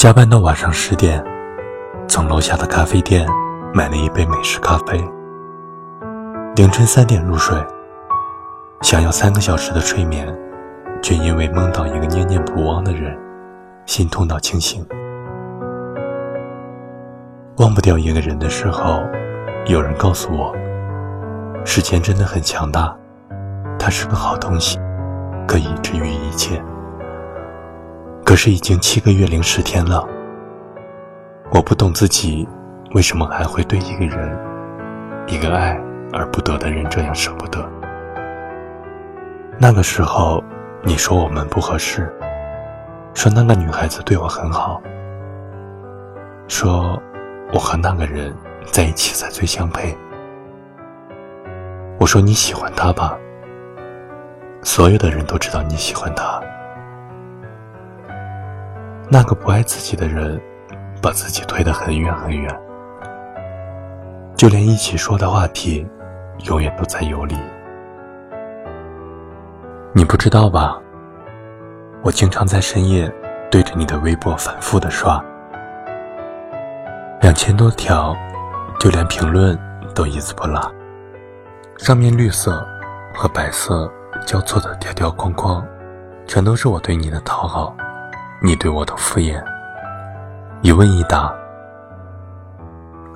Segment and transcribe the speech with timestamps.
[0.00, 1.22] 加班到晚上十点，
[2.08, 3.28] 从楼下的咖啡店
[3.74, 4.98] 买了一杯美式咖啡。
[6.56, 7.54] 凌晨三点入睡，
[8.80, 10.26] 想要三个小时的睡眠，
[11.02, 13.14] 却因为梦到一个念念不忘的人，
[13.84, 14.82] 心痛到清醒。
[17.58, 19.02] 忘不掉一个人的时候，
[19.66, 20.50] 有人告诉我，
[21.62, 22.96] 时间真的很强大，
[23.78, 24.78] 它是个好东西，
[25.46, 26.58] 可以治愈一切。
[28.30, 30.08] 可是已经七个月零十天了，
[31.50, 32.48] 我不懂自己
[32.94, 34.38] 为什么还会对一个人、
[35.26, 35.76] 一个爱
[36.12, 37.68] 而不得的人这样舍不得。
[39.58, 40.40] 那个时候，
[40.84, 42.08] 你说我们不合适，
[43.14, 44.80] 说那个女孩子对我很好，
[46.46, 47.02] 说
[47.52, 48.32] 我和那个人
[48.64, 49.92] 在一起才最相配。
[51.98, 53.18] 我说你喜欢他吧，
[54.62, 56.40] 所有的人都知道你喜欢他。
[59.12, 60.40] 那个不爱自己的人，
[61.02, 62.60] 把自己推得很远很远，
[64.36, 65.84] 就连一起说的话题，
[66.46, 67.36] 永远都在游离。
[69.92, 70.78] 你不知道吧？
[72.02, 73.12] 我经常在深夜
[73.50, 75.20] 对着你的微博反复的刷，
[77.20, 78.14] 两千多条，
[78.78, 79.58] 就连评论
[79.92, 80.72] 都一字不落，
[81.78, 82.64] 上面绿色
[83.12, 83.90] 和白色
[84.24, 85.66] 交错的条条框框，
[86.28, 87.74] 全都是我对你的讨好。
[88.42, 89.38] 你对我的敷衍，
[90.62, 91.30] 一问一答，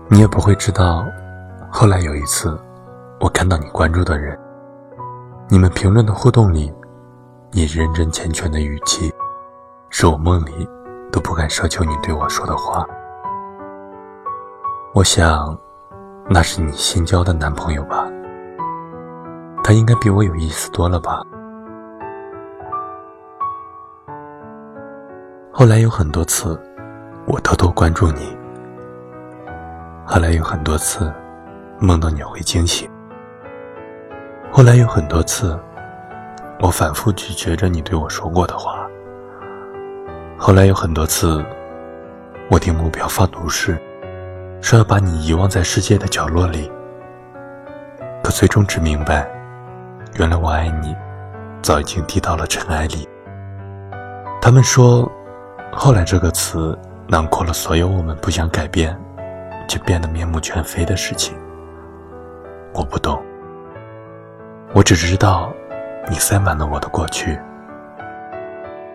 [0.08, 1.02] 你也不会知道。
[1.70, 2.60] 后来有一次，
[3.20, 4.38] 我看到你关注的人，
[5.48, 6.70] 你们评论的互动里，
[7.52, 9.10] 你认真缱绻的语气，
[9.88, 10.68] 是我梦里
[11.10, 12.86] 都不敢奢求你对我说的话。
[14.92, 15.58] 我想，
[16.28, 18.06] 那是你新交的男朋友吧？
[19.64, 21.22] 他应该比我有意思多了吧？
[25.56, 26.60] 后来有很多次，
[27.26, 28.36] 我偷偷关注你。
[30.04, 31.14] 后来有很多次，
[31.78, 32.90] 梦到你会惊醒。
[34.50, 35.56] 后来有很多次，
[36.58, 38.84] 我反复咀嚼着你对我说过的话。
[40.36, 41.40] 后来有很多次，
[42.50, 43.80] 我听目标发毒誓，
[44.60, 46.68] 说要把你遗忘在世界的角落里。
[48.24, 49.24] 可最终只明白，
[50.18, 50.96] 原来我爱你，
[51.62, 53.08] 早已经滴到了尘埃里。
[54.42, 55.08] 他们说。
[55.76, 58.98] 后来这个词囊括了所有我们不想改变，
[59.68, 61.36] 却变得面目全非的事情。
[62.72, 63.22] 我不懂，
[64.72, 65.52] 我只知道，
[66.08, 67.38] 你塞满了我的过去，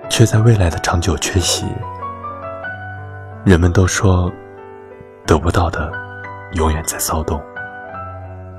[0.10, 1.68] 却在未来的长久缺席。
[3.44, 4.32] 人们都说，
[5.28, 5.92] 得不到的
[6.54, 7.42] 永远在骚动，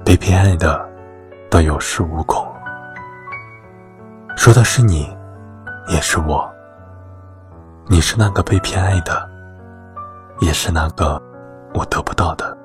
[0.04, 0.88] 被偏爱的
[1.50, 2.47] 都有恃无恐。
[4.37, 5.14] 说的是你，
[5.88, 6.48] 也是我。
[7.87, 9.29] 你是那个被偏爱的，
[10.41, 11.21] 也是那个
[11.75, 12.57] 我得不到的。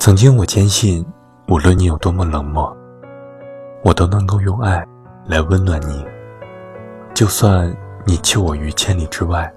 [0.00, 1.04] 曾经我坚信，
[1.48, 2.76] 无论你有多么冷漠，
[3.84, 4.84] 我都能够用爱
[5.26, 6.04] 来温暖你。
[7.14, 7.74] 就算
[8.04, 9.52] 你弃我于千里之外，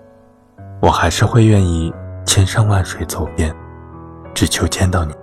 [0.81, 1.91] 我还是会愿意
[2.25, 3.53] 千山万水走遍，
[4.35, 5.13] 只求见到你。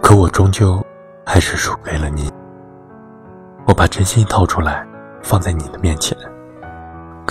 [0.00, 0.82] 可我终究
[1.26, 2.32] 还是输给了你。
[3.66, 4.86] 我把真心掏出来，
[5.22, 6.16] 放在你的面前。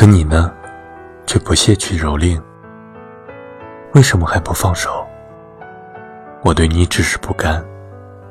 [0.05, 0.53] 可你呢，
[1.25, 2.39] 却不屑去蹂躏。
[3.95, 5.03] 为什么还不放手？
[6.43, 7.65] 我对你只是不甘，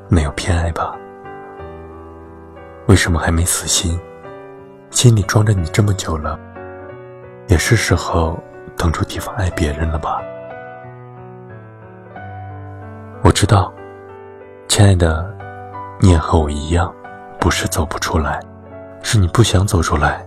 [0.08, 0.94] 没有偏爱吧？
[2.86, 3.98] 为什么还没死心？
[4.92, 6.38] 心里装着你这么久了，
[7.48, 8.38] 也是时候
[8.76, 10.22] 腾出地方爱别人了吧？
[13.24, 13.74] 我知道，
[14.68, 15.28] 亲爱的，
[15.98, 16.94] 你也和我一样，
[17.40, 18.38] 不是走不出来，
[19.02, 20.24] 是你不想走出来。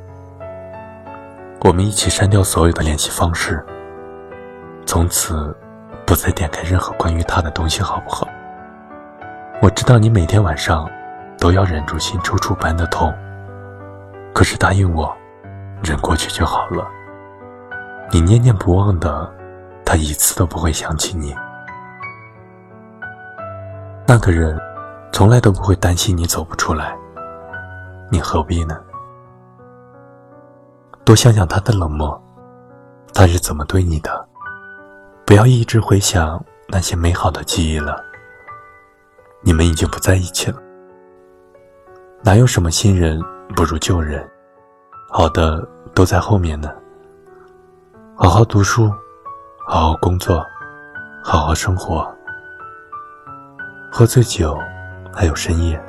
[1.67, 3.61] 我们一起删掉所有的联系方式，
[4.85, 5.53] 从此
[6.05, 8.25] 不再点开任何关于他的东西，好不好？
[9.61, 10.90] 我知道你每天晚上
[11.37, 13.14] 都要忍住心抽搐般的痛，
[14.34, 15.14] 可是答应我，
[15.84, 16.87] 忍过去就好了。
[18.11, 19.29] 你念念不忘的，
[19.84, 21.35] 他一次都不会想起你。
[24.08, 24.58] 那个人
[25.11, 26.96] 从来都不会担心你走不出来，
[28.09, 28.79] 你何必呢？
[31.07, 32.21] 多想想他的冷漠，
[33.13, 34.27] 他是怎么对你的？
[35.25, 38.03] 不要一直回想那些美好的记忆了。
[39.41, 40.61] 你们已经不在一起了，
[42.25, 43.23] 哪有什么新人
[43.55, 44.29] 不如旧人？
[45.09, 45.65] 好的
[45.95, 46.69] 都在后面呢。
[48.13, 48.91] 好好读书，
[49.65, 50.45] 好好工作，
[51.23, 52.05] 好好生活。
[53.89, 54.59] 喝醉酒，
[55.13, 55.81] 还有深夜，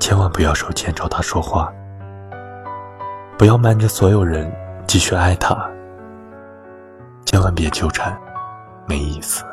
[0.00, 1.70] 千万不要手牵着他说话。
[3.38, 4.50] 不要瞒着所有人
[4.86, 5.54] 继续爱他，
[7.26, 8.18] 千万别纠缠，
[8.86, 9.44] 没意思。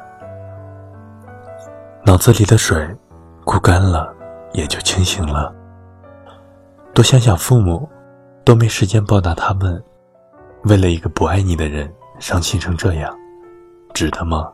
[2.05, 2.77] 脑子里的水
[3.43, 4.13] 枯干了，
[4.53, 5.53] 也就清醒了。
[6.93, 7.89] 多想想父母，
[8.45, 9.83] 都没时间报答他们，
[10.63, 13.13] 为了一个不爱你的人伤心成这样，
[13.93, 14.49] 值得吗？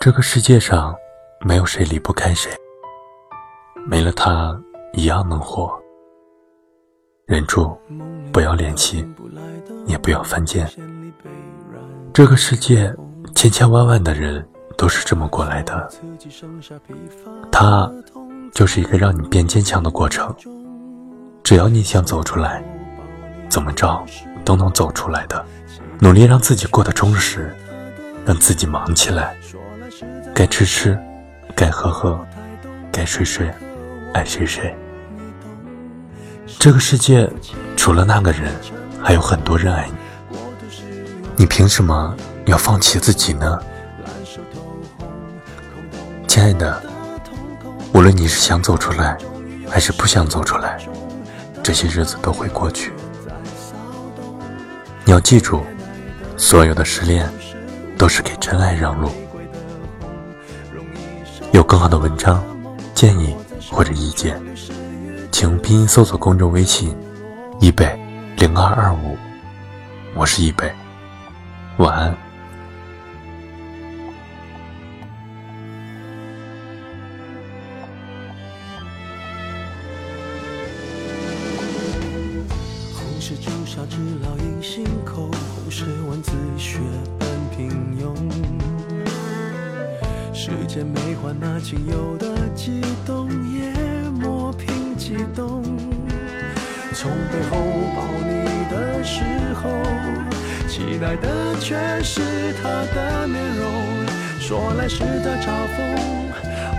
[0.00, 0.92] 这个世界上
[1.40, 2.50] 没有谁离不开谁，
[3.86, 4.60] 没了他
[4.94, 5.72] 一样能活。
[7.26, 7.76] 忍住，
[8.32, 9.06] 不要联系，
[9.86, 10.68] 也不要犯贱。
[12.12, 12.94] 这个世界
[13.34, 14.46] 千千万万的人。
[14.76, 15.88] 都是这么过来的，
[17.52, 17.88] 它
[18.52, 20.34] 就是一个让你变坚强的过程。
[21.44, 22.60] 只要你想走出来，
[23.48, 24.04] 怎么着
[24.44, 25.46] 都能走出来的。
[26.00, 27.54] 努力让自己过得充实，
[28.26, 29.36] 让自己忙起来，
[30.34, 30.98] 该吃吃，
[31.54, 32.18] 该喝喝，
[32.90, 33.48] 该睡睡，
[34.12, 34.76] 爱谁谁。
[36.46, 37.30] 这个世界
[37.76, 38.52] 除了那个人，
[39.02, 39.94] 还有很多人爱你，
[41.36, 42.14] 你凭什么
[42.46, 43.58] 要放弃自己呢？
[46.26, 46.82] 亲爱的，
[47.92, 49.16] 无论你是想走出来，
[49.68, 50.78] 还是不想走出来，
[51.62, 52.92] 这些日子都会过去。
[55.04, 55.62] 你要记住，
[56.36, 57.28] 所有的失恋
[57.98, 59.10] 都是给真爱让路。
[61.52, 62.42] 有更好的文章、
[62.94, 63.36] 建议
[63.70, 64.40] 或者意见，
[65.34, 66.96] 请拼音搜索公众微信
[67.60, 67.84] “一北
[68.36, 69.18] 零二二五”，
[70.14, 70.72] 我是一北，
[71.78, 72.16] 晚安。
[83.18, 86.78] 是朱砂痣烙印心口，红是文字血
[87.18, 88.14] 本平庸。
[90.32, 93.28] 时间没换那仅有的悸动，
[97.04, 97.58] 从背后
[97.94, 98.32] 抱你
[98.70, 99.20] 的时
[99.60, 99.68] 候，
[100.66, 104.06] 期待的却是他的面容。
[104.40, 105.84] 说来是在嘲讽，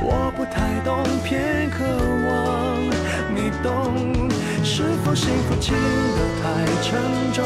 [0.01, 1.85] 我不太懂，偏渴
[2.25, 2.81] 望
[3.35, 3.69] 你懂。
[4.63, 6.97] 是否幸福轻得太沉
[7.31, 7.45] 重？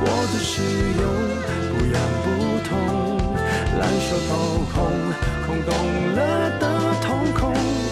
[0.00, 0.60] 过度使
[0.98, 1.06] 用，
[1.70, 2.26] 不痒不
[2.68, 2.74] 痛，
[3.78, 4.34] 烂熟透
[4.74, 4.82] 空，
[5.46, 5.70] 空洞
[6.16, 6.18] 了
[6.58, 6.64] 的
[7.06, 7.54] 瞳孔，